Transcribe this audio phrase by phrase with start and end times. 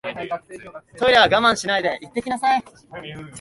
[0.97, 2.63] トイレは我慢しないで行ってきなさい